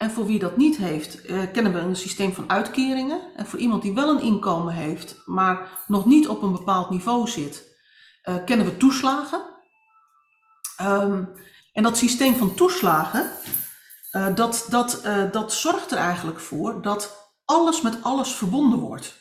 [0.00, 3.20] En voor wie dat niet heeft, eh, kennen we een systeem van uitkeringen.
[3.36, 7.28] En voor iemand die wel een inkomen heeft, maar nog niet op een bepaald niveau
[7.28, 7.78] zit,
[8.22, 9.42] eh, kennen we toeslagen.
[10.76, 11.24] Ehm,
[11.72, 13.30] en dat systeem van toeslagen,
[14.10, 19.20] eh, dat, dat, dat zorgt er eigenlijk voor dat alles met alles verbonden wordt.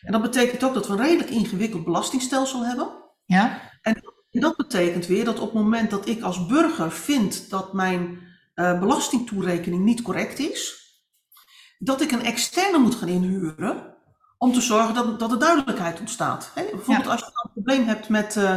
[0.00, 2.88] En dat betekent ook dat we een redelijk ingewikkeld belastingstelsel hebben.
[3.24, 7.72] ja, En dat betekent weer dat op het moment dat ik als burger vind dat
[7.72, 8.25] mijn
[8.56, 10.84] eh, belastingtoerekening niet correct is,
[11.78, 13.94] dat ik een externe moet gaan inhuren
[14.38, 16.50] om te zorgen dat, dat er duidelijkheid ontstaat.
[16.54, 17.12] Hè, bijvoorbeeld Ja.
[17.12, 18.54] als je een probleem hebt met, eh,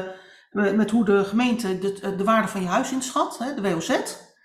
[0.51, 3.99] met met hoe de gemeente de, de waarde van je huis inschat, hè, de WOZ,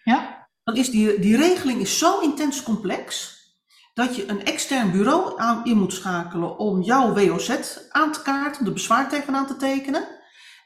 [0.04, 3.32] ja, dan is die, die regeling is zo intens complex
[3.94, 7.50] dat je een extern bureau aan, in moet schakelen om jouw WOZ
[7.90, 10.08] aan te kaarten, om de bezwaar tegenaan te tekenen.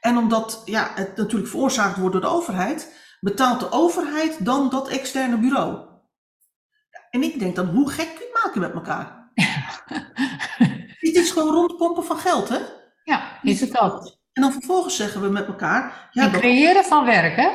[0.01, 4.87] En omdat ja, het natuurlijk veroorzaakt wordt door de overheid, betaalt de overheid dan dat
[4.87, 5.87] externe bureau.
[7.09, 9.31] En ik denk dan, hoe gek kun je het maken met elkaar?
[10.99, 12.59] Dit is gewoon rondpompen van geld, hè?
[13.03, 14.17] ja, is het ook.
[14.33, 17.49] En dan vervolgens zeggen we met elkaar, ja, En dat, creëren van werk, hè?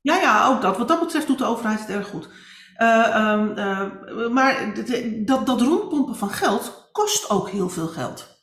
[0.00, 0.76] Ja, ja, ook dat.
[0.76, 2.28] Wat dat betreft doet de overheid het erg goed.
[2.76, 4.74] Eh, ehm, eh, maar
[5.24, 8.34] dat, dat rondpompen van geld kost ook heel veel geld.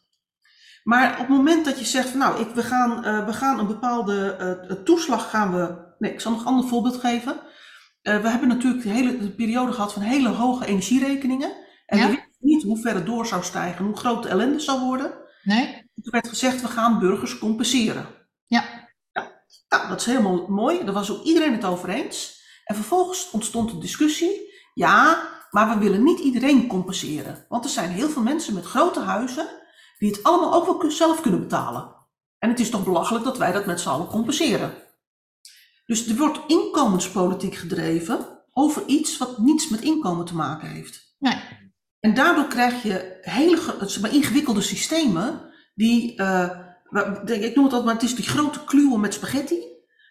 [0.84, 3.60] Maar op het moment dat je zegt, van, nou, ik, we, gaan, eh, we gaan
[3.60, 5.92] een bepaalde toeslag gaan we.
[6.04, 7.40] Nee, ik zal nog een ander voorbeeld geven.
[8.02, 11.52] Eh, we hebben natuurlijk de hele de periode gehad van hele hoge energierekeningen.
[11.86, 12.04] En Ja.
[12.08, 15.14] we wisten niet hoe ver het door zou stijgen, hoe groot de ellende zou worden.
[15.44, 15.66] Nee?
[16.02, 18.06] Toen werd gezegd, we gaan burgers compenseren.
[18.46, 18.64] Ja,
[19.70, 20.84] Nou, dat is helemaal mooi.
[20.84, 22.42] Daar was ook iedereen het over eens.
[22.66, 24.54] En vervolgens ontstond de discussie.
[24.74, 27.46] Ja, maar we willen niet iedereen compenseren.
[27.50, 29.48] Want er zijn heel veel mensen met grote huizen
[29.98, 31.96] die het allemaal ook wel zelf kunnen betalen.
[32.40, 34.74] En het is toch belachelijk dat wij dat met z'n allen compenseren.
[35.86, 41.16] Dus er wordt inkomenspolitiek gedreven over iets wat niets met inkomen te maken heeft.
[41.20, 41.38] nee.
[42.00, 43.60] En daardoor krijg je hele
[44.02, 45.42] maar, ingewikkelde systemen
[45.76, 46.50] die, eh,
[46.90, 49.62] waar- ik noem het altijd maar, het is die grote kluwen met spaghetti.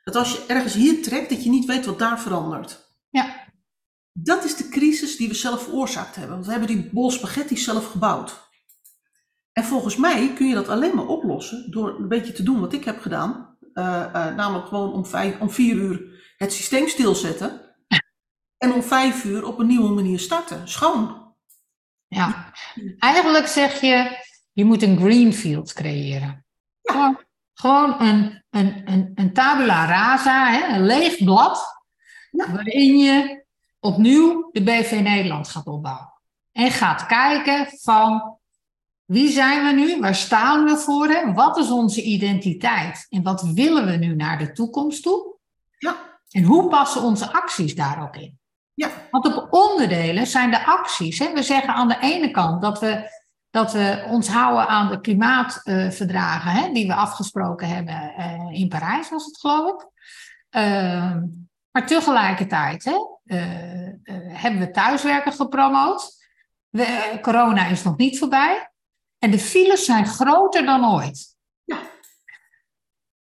[0.04, 2.88] Dat als je ergens hier trekt, dat je niet weet wat daar verandert.
[3.10, 3.50] Ja,
[4.12, 6.34] Dat is de crisis die we zelf veroorzaakt hebben.
[6.34, 8.50] Want we hebben die bol spaghetti zelf gebouwd.
[9.52, 12.72] En volgens mij kun je dat alleen maar oplossen door een beetje te doen wat
[12.72, 13.51] ik heb gedaan.
[13.74, 17.60] Eh, eh, namelijk gewoon om, vijf, om vier uur het systeem stilzetten.
[18.58, 20.68] En om vijf uur op een nieuwe manier starten.
[20.68, 21.34] Schoon.
[22.06, 22.52] ja.
[22.98, 26.46] Eigenlijk zeg je, je moet een greenfield creëren.
[26.82, 27.18] Gewoon,
[27.54, 31.84] gewoon een, een, een, een tabula rasa, hè, een leeg blad,
[32.30, 32.52] Ja.
[32.52, 33.44] waarin je
[33.80, 36.12] opnieuw de BV Nederland gaat opbouwen.
[36.52, 38.38] En gaat kijken van,
[39.12, 41.32] wie zijn we nu, waar staan we voor, hè?
[41.32, 45.36] wat is onze identiteit en wat willen we nu naar de toekomst toe?
[45.78, 45.96] Ja,
[46.30, 48.38] En hoe passen onze acties daar ook in?
[48.74, 51.18] ja, Want op onderdelen zijn de acties.
[51.18, 51.32] Hè?
[51.32, 53.10] We zeggen aan de ene kant dat we,
[53.50, 59.10] dat we ons houden aan de klimaatverdragen hè, die we afgesproken hebben eh, in Parijs,
[59.10, 59.88] was het geloof ik.
[60.50, 61.26] Ehm,
[61.70, 66.20] maar tegelijkertijd hè, eh, eh, hebben we thuiswerken gepromoot.
[66.68, 68.71] We, corona is nog niet voorbij.
[69.22, 71.36] En de files zijn groter dan ooit.
[71.64, 71.78] Ja.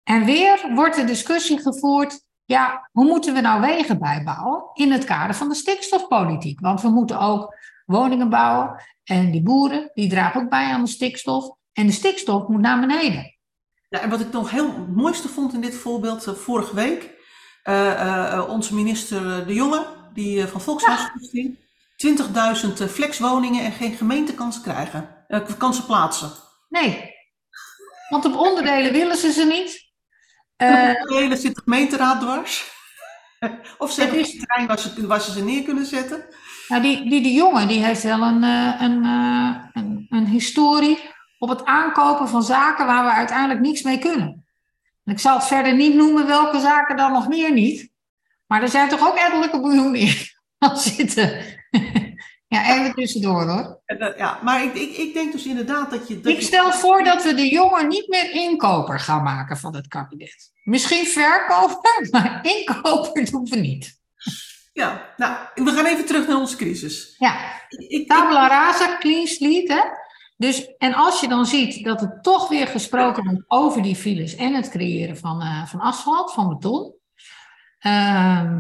[0.04, 5.04] En weer wordt de discussie gevoerd ja, hoe moeten we nou wegen bijbouwen in het
[5.04, 6.60] kader van de stikstofpolitiek?
[6.60, 10.90] Want we moeten ook woningen bouwen en die boeren die dragen ook bij aan de
[10.90, 11.56] stikstof.
[11.74, 13.38] En de stikstof moet naar beneden.
[13.90, 17.10] Ja, en wat ik nog heel het mooiste vond in dit voorbeeld, uh, vorige week,
[17.64, 21.58] uh, onze minister De Jonge, die van Volkshuisvesting,
[21.96, 22.56] ja.
[22.78, 25.21] 20.000 flexwoningen en geen gemeentekans krijgen,
[25.58, 26.32] kansen plaatsen.
[26.70, 27.14] Nee,
[28.10, 29.90] want op onderdelen willen ze ze niet.
[30.58, 32.72] op onderdelen zit de gemeenteraad dwars.
[33.78, 36.26] of ze hebben een terrein waar ze, waar ze ze neer kunnen zetten.
[36.68, 39.04] Nou, die, die de jongen die heeft wel een, een,
[39.74, 41.00] een, een historie
[41.42, 44.46] op het aankopen van zaken waar we uiteindelijk niks mee kunnen.
[45.06, 47.92] ik zal het verder niet noemen welke zaken dan nog meer niet.
[48.48, 50.16] Maar er zijn toch ook ettelijke miljoenen in
[50.74, 51.46] zitten.
[52.56, 53.82] Ja, even tussendoor hoor.
[54.18, 56.20] Ja, maar ik, ik, ik denk dus inderdaad dat je...
[56.20, 59.88] Dat ik stel voor dat we de jongen niet meer inkoper gaan maken van het
[59.88, 60.52] kabinet.
[60.64, 64.00] Misschien verkoper, maar inkoper doen we niet.
[64.74, 67.16] Ja, nou, we gaan even terug naar onze crisis.
[67.18, 67.38] Ja,
[68.08, 69.82] tabula rasa, clean slate, hè?
[70.38, 74.36] Dus, en als je dan ziet dat er toch weer gesproken wordt over die files
[74.36, 76.94] en het creëren van, uh, van asfalt, van beton.
[77.82, 78.58] Uh,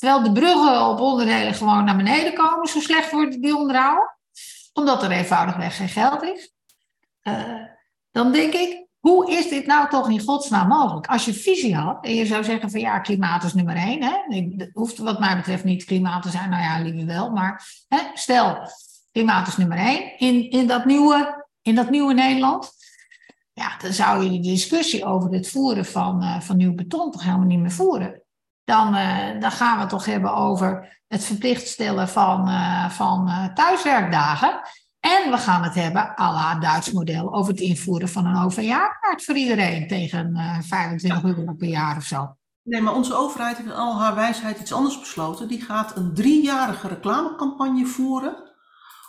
[0.00, 4.16] terwijl de bruggen op onderdelen gewoon naar beneden komen, zo slecht worden die onderhouden.
[4.72, 6.52] Omdat er eenvoudigweg geen geld is.
[7.22, 7.64] Uh,
[8.10, 11.06] dan denk ik, hoe is dit nou toch in godsnaam mogelijk?
[11.06, 14.02] Als je visie had en je zou zeggen van ja, klimaat is nummer één.
[14.02, 14.16] Hè?
[14.56, 17.30] Het hoeft wat mij betreft niet klimaat te zijn, nou ja, liever wel.
[17.30, 18.58] Maar hè, stel,
[19.12, 22.70] klimaat is nummer één in, in, dat nieuwe, in dat nieuwe Nederland.
[23.52, 27.22] Ja, dan zou je de discussie over het voeren van, uh, van nieuw beton toch
[27.22, 28.19] helemaal niet meer voeren.
[28.70, 33.50] Dan, uh, dan gaan we het toch hebben over het verplicht stellen van, uh, van
[33.54, 34.60] thuiswerkdagen.
[35.00, 39.24] En we gaan het hebben, à la Duits model, over het invoeren van een OV-kaart
[39.24, 42.36] voor iedereen tegen 25 euro per jaar of zo.
[42.62, 45.48] Nee, maar onze overheid heeft in al haar wijsheid iets anders besloten.
[45.48, 48.50] Die gaat een driejarige reclamecampagne voeren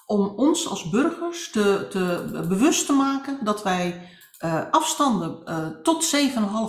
[0.06, 4.10] om ons als burgers te, te bewust te maken dat wij
[4.46, 6.16] uh, afstanden uh, tot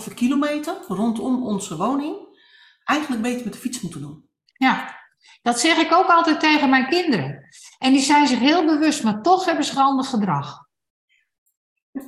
[0.08, 2.31] 7,5 kilometer rondom onze woning
[2.84, 4.28] eigenlijk beter met de fiets moeten doen.
[4.54, 5.00] Ja,
[5.42, 7.48] dat zeg ik ook altijd tegen mijn kinderen.
[7.78, 10.60] En die zijn zich heel bewust, maar toch hebben ze handig gedrag.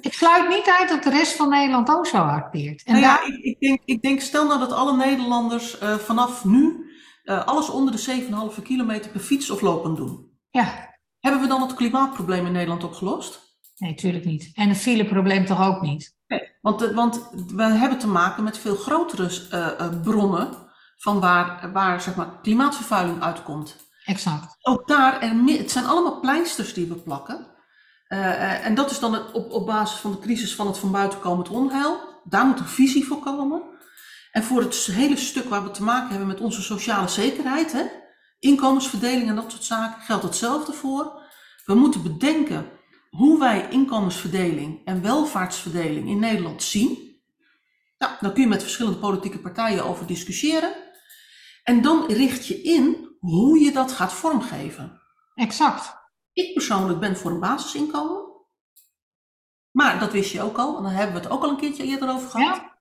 [0.00, 2.82] Ik sluit niet uit dat de rest van Nederland ook zo acteert.
[2.82, 3.26] En nou ja, daar...
[3.26, 6.92] ik, ik, denk, ik denk, stel nou dat alle Nederlanders uh, vanaf nu
[7.24, 10.38] alles onder de 7,5 kilometer per fiets of lopen doen.
[10.50, 10.94] Ja.
[11.20, 13.58] Hebben we dan het klimaatprobleem in Nederland opgelost?
[13.76, 14.50] Nee, natuurlijk niet.
[14.54, 16.16] En het fileprobleem toch ook niet?
[16.26, 20.63] Nee, want, want we hebben te maken met veel grotere uh, bronnen
[21.04, 23.76] van waar, waar zeg maar, klimaatvervuiling uitkomt.
[24.04, 24.56] Exact.
[24.62, 27.46] Ook daar, en het zijn allemaal pleisters die we plakken.
[28.08, 30.90] Uh, en dat is dan het, op, op basis van de crisis van het van
[30.90, 32.20] buiten komend onheil.
[32.24, 33.62] Daar moet een visie voor komen.
[34.32, 37.84] En voor het hele stuk waar we te maken hebben met onze sociale zekerheid, hè,
[38.38, 41.22] inkomensverdeling en dat soort zaken geldt hetzelfde voor.
[41.64, 42.66] We moeten bedenken
[43.10, 47.20] hoe wij inkomensverdeling en welvaartsverdeling in Nederland zien.
[47.98, 50.83] Nou, daar kun je met verschillende politieke partijen over discussiëren.
[51.64, 55.00] En dan richt je in hoe je dat gaat vormgeven.
[55.34, 55.96] Exact.
[56.32, 58.22] Ik persoonlijk ben voor een basisinkomen.
[59.70, 61.84] Maar dat wist je ook al, en daar hebben we het ook al een keertje
[61.84, 62.56] eerder over gehad.
[62.56, 62.72] Ja.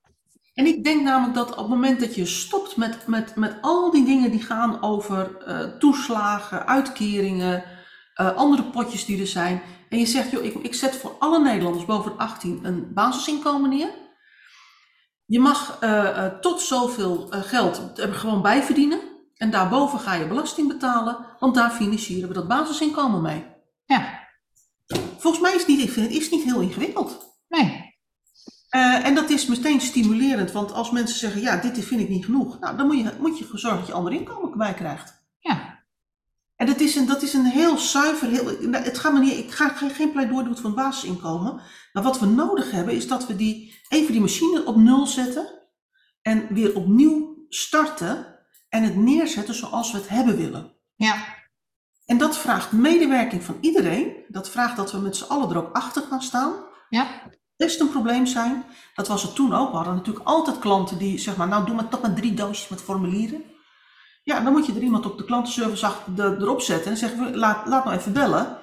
[0.54, 3.90] En ik denk namelijk dat op het moment dat je stopt met, met, met al
[3.90, 7.64] die dingen die gaan over uh, toeslagen, uitkeringen,
[8.20, 9.62] uh, andere potjes die er zijn.
[9.88, 13.90] En je zegt, joh, ik, ik zet voor alle Nederlanders boven 18 een basisinkomen neer.
[15.26, 19.00] Je mag uh, tot zoveel geld er gewoon bijverdienen.
[19.34, 23.46] En daarboven ga je belasting betalen, want daar financieren we dat basisinkomen mee.
[23.84, 24.28] Ja.
[25.18, 27.36] Volgens mij is het niet, het is niet heel ingewikkeld.
[27.48, 27.92] Nee.
[28.70, 32.24] Uh, en dat is meteen stimulerend, want als mensen zeggen, ja, dit vind ik niet
[32.24, 35.23] genoeg, nou, dan moet je, moet je zorgen dat je ander inkomen bij krijgt.
[36.56, 39.38] En dat is een, dat is een heel zuiver, heel, nou, het gaat me niet,
[39.38, 41.60] ik ga geen pleidooi doen voor een basisinkomen,
[41.92, 45.48] maar wat we nodig hebben is dat we die, even die machine op nul zetten
[46.22, 48.26] en weer opnieuw starten
[48.68, 50.72] en het neerzetten zoals we het hebben willen.
[50.94, 51.24] Ja.
[52.06, 55.74] En dat vraagt medewerking van iedereen, dat vraagt dat we met z'n allen er ook
[55.74, 56.52] achter gaan staan.
[56.88, 58.64] Ja best een probleem zijn.
[58.94, 59.70] Dat was het toen ook.
[59.70, 62.68] We hadden natuurlijk altijd klanten die zeg maar, nou doe maar toch maar drie doosjes
[62.68, 63.44] met formulieren.
[64.24, 67.84] Ja, dan moet je er iemand op de klantenservice erop zetten en zeggen, laat, laat
[67.84, 68.58] nou even bellen.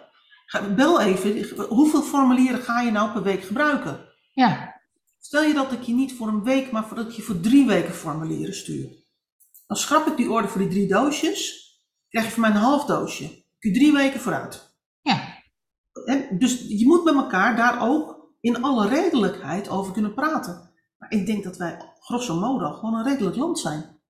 [0.76, 4.00] Bel even, hoeveel formulieren ga je nou per week gebruiken?
[4.34, 4.82] Ja.
[5.19, 7.67] Stel je dat ik je niet voor een week, maar dat ik je voor drie
[7.67, 8.89] weken formulieren stuur.
[9.67, 11.69] Dan schrap ik die orde voor die drie doosjes,
[12.10, 13.28] krijg je van mij een half doosje.
[13.60, 14.76] Kun je drie weken vooruit.
[15.02, 15.39] Ja.
[16.06, 20.71] En dus je moet met elkaar daar ook in alle redelijkheid over kunnen praten.
[20.97, 24.00] Maar ik denk dat wij grosso modo gewoon een redelijk land zijn.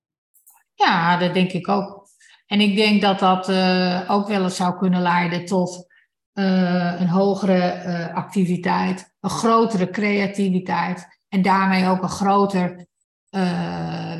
[0.74, 2.02] Ja, dat denk ik ook.
[2.46, 5.86] En ik denk dat dat uh, ook wel eens zou kunnen leiden tot
[6.34, 12.86] uh, een hogere uh, activiteit, een grotere creativiteit En daarmee ook een groter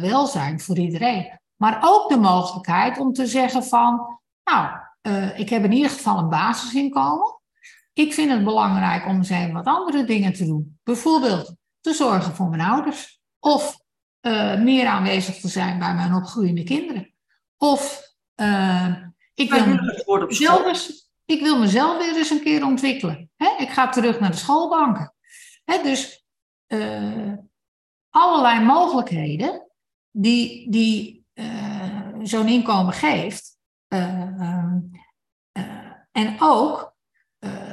[0.01, 1.41] welzijn voor iedereen.
[1.57, 4.71] Maar ook de mogelijkheid om te zeggen van, nou,
[5.37, 7.41] ik heb in ieder geval een basisinkomen.
[7.93, 10.79] Ik vind het belangrijk om eens even wat andere dingen te doen.
[10.83, 13.21] Bijvoorbeeld te zorgen voor mijn ouders.
[13.38, 13.82] Of
[14.22, 17.14] uh, meer aanwezig te zijn bij mijn opgroeiende kinderen.
[17.56, 18.11] Of
[19.35, 23.30] ik, wil mezelf eens, ik wil mezelf weer eens een keer ontwikkelen.
[23.58, 25.14] ik ga terug naar de schoolbanken.
[25.64, 26.24] dus
[28.11, 29.70] allerlei mogelijkheden
[30.11, 31.26] die, die
[32.22, 33.56] zo'n inkomen geeft.
[36.12, 36.92] En ook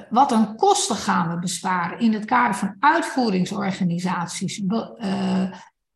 [0.10, 4.62] wat een kosten gaan we besparen in het kader van uitvoeringsorganisaties,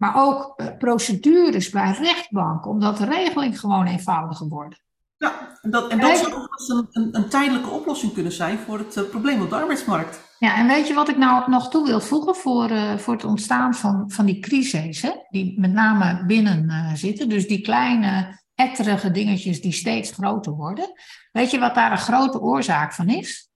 [0.04, 4.84] maar ook procedures bij rechtbanken, omdat de regeling gewoon eenvoudiger wordt.
[5.18, 8.78] Ja, en dat, en dat zou ook een, een, een, tijdelijke oplossing kunnen zijn voor
[8.78, 10.36] het probleem op de arbeidsmarkt.
[10.40, 13.24] Ja, en weet je wat ik nou nog toe wil voegen voor, uh, voor het
[13.24, 15.12] ontstaan van, van die crises, hè?
[15.30, 17.30] die met name binnen uh, zitten.
[17.30, 20.92] Dus die kleine etterige dingetjes die steeds groter worden.
[21.32, 23.50] Weet je wat daar een grote oorzaak van is?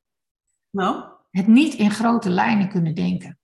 [0.70, 1.04] Nou?
[1.32, 3.37] Het niet in grote lijnen kunnen denken.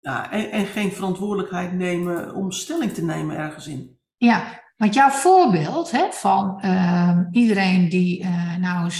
[0.00, 3.98] Ja, en, en geen verantwoordelijkheid nemen om stelling te nemen ergens in.
[4.16, 8.26] Ja, want jouw voorbeeld hè, van uh, iedereen die
[8.58, 8.90] nou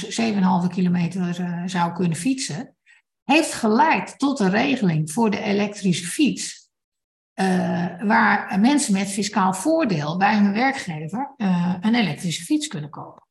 [0.65, 1.35] 7,5 kilometer
[1.67, 2.77] zou kunnen fietsen
[3.29, 6.71] heeft geleid tot een regeling voor de elektrische fiets.
[7.35, 13.27] Uh, waar mensen met fiscaal voordeel bij hun werkgever uh, een elektrische fiets kunnen kopen.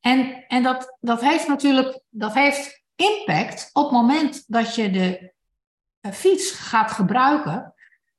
[0.00, 5.18] En, en dat, dat heeft natuurlijk dat heeft impact op het moment dat je de
[5.20, 5.28] uh,
[6.00, 7.74] fiets gaat gebruiken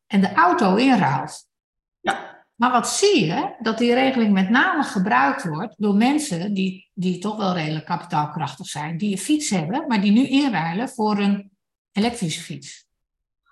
[0.08, 1.48] en de auto inruilt.
[2.00, 2.46] Ja.
[2.56, 3.56] Maar wat zie je?
[3.60, 8.66] Dat die regeling met name gebruikt wordt door mensen die, die toch wel redelijk kapitaalkrachtig
[8.66, 11.52] zijn, die een fiets hebben, maar die nu inruilen voor een
[11.92, 12.86] elektrische fiets.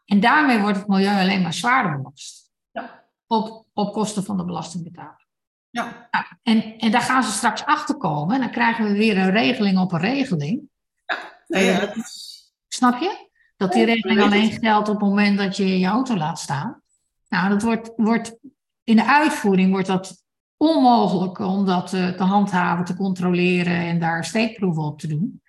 [0.05, 2.51] En daarmee wordt het milieu alleen maar zwaarder belast.
[2.71, 3.05] Ja.
[3.27, 5.27] Op, op kosten van de belastingbetaler.
[5.69, 6.07] Ja.
[6.11, 6.39] ja.
[6.43, 8.35] en, en daar gaan ze straks achter komen.
[8.35, 10.61] En dan krijgen we weer een regeling op een regeling.
[11.05, 11.95] Ja, nee, ja.
[11.95, 12.03] Uh,
[12.67, 13.28] snap je?
[13.59, 16.81] Dat die regeling alleen geldt op het moment dat je je auto laat staan.
[17.29, 18.37] Nou, dat wordt, wordt
[18.83, 20.23] in de uitvoering wordt dat
[20.57, 25.41] onmogelijk om dat eh, te handhaven, te controleren en daar steekproeven op te doen.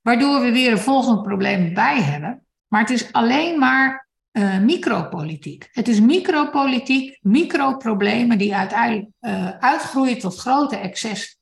[0.00, 2.46] Waardoor we weer een volgend probleem bij hebben.
[2.68, 5.68] Maar het is alleen maar uh, micropolitiek.
[5.72, 11.38] Het is micropolitiek, microproblemen die uiteindelijk uh, uitgroeien tot grote excessen.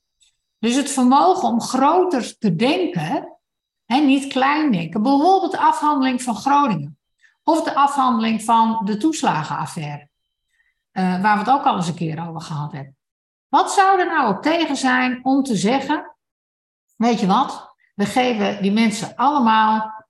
[0.58, 3.38] Dus het vermogen om groter te denken,
[3.92, 5.02] en niet klein denken.
[5.02, 6.98] Bijvoorbeeld de afhandeling van Groningen.
[7.42, 10.08] Of de afhandeling van de toeslagenaffaire.
[10.92, 12.96] Uh, waar we het ook al eens een keer over gehad hebben.
[13.48, 16.16] Wat zou er nou op tegen zijn om te zeggen,
[16.96, 20.04] weet je wat, we geven die mensen allemaal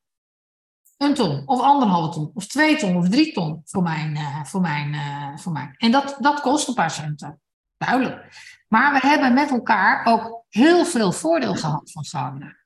[0.97, 4.61] een ton, of anderhalve ton, of twee ton, of drie ton voor mijn, uh, voor
[4.61, 5.75] mijn, uh, voor mijn.
[5.77, 7.41] En dat, dat kost een paar centen,
[7.77, 8.37] duidelijk.
[8.69, 12.62] Maar we hebben met elkaar ook heel veel voordeel gehad van sauna.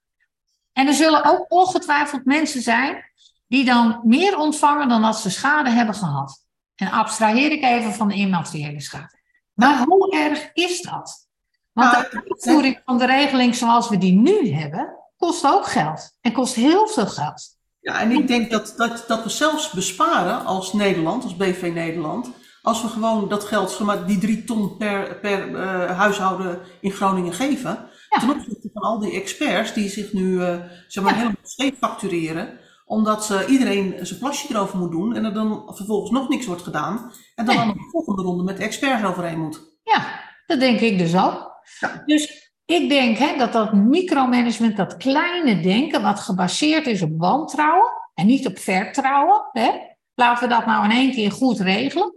[0.77, 3.05] En er zullen ook ongetwijfeld mensen zijn
[3.49, 6.45] die dan meer ontvangen dan dat ze schade hebben gehad.
[6.75, 9.19] En abstraheer ik even van de immateriële schade.
[9.55, 11.29] Maar hoe erg is dat?
[11.73, 16.17] Want de uitvoering van de regeling zoals we die nu hebben, kost ook geld.
[16.21, 17.57] En kost heel veel geld.
[17.81, 22.31] Ja, en ik denk dat, dat, dat we zelfs besparen als Nederland, als BV Nederland,
[22.63, 27.89] als we gewoon dat geld, die drie ton per, per uh, huishouden in Groningen geven,
[28.21, 28.27] ja.
[28.27, 30.57] ten opzichte van al die experts die zich nu uh,
[30.89, 31.19] zeg maar, ja.
[31.19, 36.29] helemaal scheef factureren, omdat iedereen zijn plasje erover moet doen en er dan vervolgens nog
[36.29, 37.13] niks wordt gedaan.
[37.35, 37.67] En dan nee.
[37.67, 39.61] de volgende ronde met de experts overheen moet.
[39.83, 41.61] Ja, dat denk ik dus ook.
[41.81, 42.03] Ja.
[42.07, 47.91] Dus ik denk hè, dat dat micromanagement, dat kleine denken, wat gebaseerd is op wantrouwen
[48.15, 49.49] en niet op vertrouwen.
[49.53, 49.71] Hè,
[50.15, 52.15] laten we dat nou in één keer goed regelen.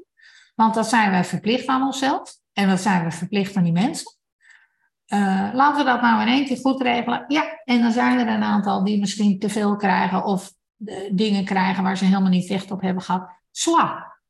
[0.56, 2.38] Want dat zijn wij verplicht aan onszelf.
[2.54, 4.18] En dat zijn we verplicht aan die mensen.
[5.14, 7.26] Uh, laten we dat nou in één keer goed regelen.
[7.28, 10.52] Ja, en dan zijn er een aantal die misschien te veel krijgen of
[11.12, 13.30] dingen krijgen waar ze helemaal niet recht op hebben gehad.
[13.52, 14.22] Zwaar.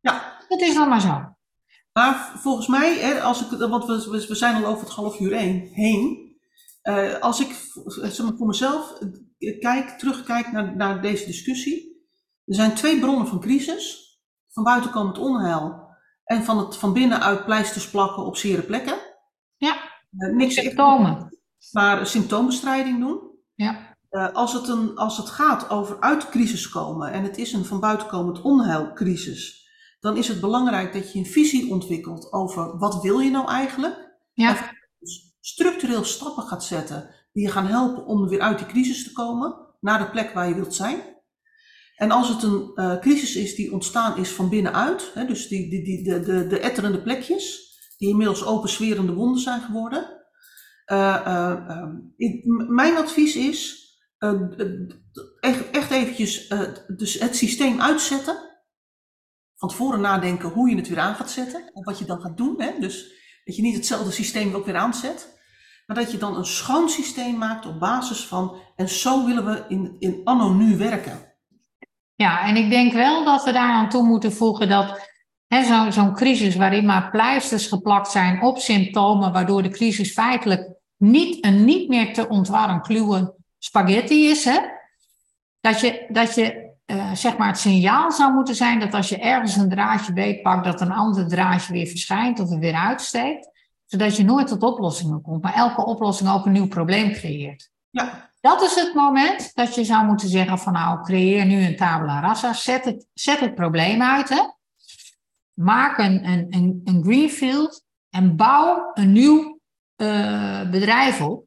[0.00, 0.36] Ja.
[0.48, 1.34] Dat is dan maar zo.
[1.92, 5.36] Maar volgens mij, hè, als ik, want we, we zijn al over het half uur
[5.36, 5.70] heen.
[5.72, 6.36] heen
[6.82, 7.54] uh, als ik
[8.36, 8.98] voor mezelf
[9.60, 12.04] kijk, terugkijk naar, naar deze discussie.
[12.44, 14.04] Er zijn twee bronnen van crisis.
[14.50, 15.88] Van buiten komend onheil.
[16.24, 18.98] En van, het, van binnenuit pleisters plakken op zere plekken.
[19.56, 19.85] Ja.
[20.18, 21.38] Uh, niks symptomen.
[21.72, 23.20] Maar symptoombestrijding doen.
[23.54, 23.96] Ja.
[24.10, 27.52] Uh, als, het een, als het gaat over uit de crisis komen en het is
[27.52, 29.68] een van buiten komend onheilcrisis,
[30.00, 34.18] dan is het belangrijk dat je een visie ontwikkelt over wat wil je nou eigenlijk.
[34.32, 34.74] Ja.
[34.98, 39.12] Dus structureel stappen gaat zetten die je gaan helpen om weer uit die crisis te
[39.12, 41.14] komen, naar de plek waar je wilt zijn.
[41.96, 45.70] En als het een uh, crisis is die ontstaan is van binnenuit, hè, dus die,
[45.70, 47.65] die, die, de, de, de etterende plekjes,
[47.96, 50.24] die inmiddels open swerende wonden zijn geworden.
[50.92, 51.82] Uh,
[52.68, 53.84] mijn advies is
[55.40, 56.54] echt, echt eventjes
[56.96, 58.44] dus het systeem uitzetten.
[59.56, 61.70] Van tevoren nadenken hoe je het weer aan gaat zetten.
[61.74, 62.62] En wat je dan gaat doen.
[62.62, 62.70] Hè?
[62.80, 65.34] Dus dat je niet hetzelfde systeem ook weer aanzet.
[65.86, 68.56] Maar dat je dan een schoon systeem maakt op basis van.
[68.76, 71.34] En zo willen we in, in anno nu werken.
[72.14, 75.05] Ja, en ik denk wel dat we daar aan toe moeten voegen dat
[75.48, 81.44] zo'n zo crisis waarin maar pleisters geplakt zijn op symptomen, waardoor de crisis feitelijk niet
[81.44, 84.58] een niet meer te ontwarren kluwe spaghetti is, hè?
[85.60, 89.18] dat je, dat je uh, zeg maar het signaal zou moeten zijn dat als je
[89.18, 93.50] ergens een draadje beetpakt, dat een ander draadje weer verschijnt of er weer uitsteekt,
[93.84, 97.70] zodat je nooit tot oplossingen komt, maar elke oplossing ook een nieuw probleem creëert.
[97.90, 98.30] Ja.
[98.40, 102.20] Dat is het moment dat je zou moeten zeggen van nou, creëer nu een tabula
[102.20, 104.42] rasa, zet het, zet het probleem uit, hè?
[105.56, 109.60] Maak een, een, een, een greenfield en bouw een nieuw
[109.96, 111.44] uh, bedrijf op.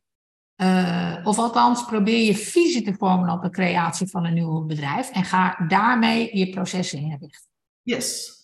[0.61, 5.11] Uh, of althans, probeer je visie te vormen op de creatie van een nieuw bedrijf
[5.11, 7.49] en ga daarmee je processen inrichten.
[7.81, 8.37] Yes.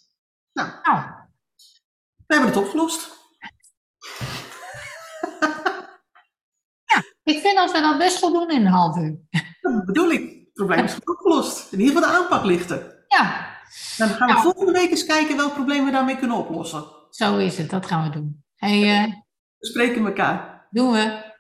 [0.53, 1.05] Nou, nou.
[2.25, 3.09] we hebben het opgelost.
[6.91, 9.17] ja, ik vind dat we dat best goed doen in een half uur.
[9.61, 10.21] Dat bedoel ik.
[10.21, 11.71] Het probleem is opgelost.
[11.71, 13.05] In ieder geval de aanpak ligt er.
[13.07, 13.54] Ja.
[13.97, 14.43] Dan gaan we nou.
[14.43, 16.83] volgende week eens kijken welk probleem we daarmee kunnen oplossen.
[17.09, 18.43] Zo is het, dat gaan we doen.
[18.55, 19.13] Hey, uh,
[19.57, 20.67] we spreken elkaar.
[20.69, 21.33] Doen we.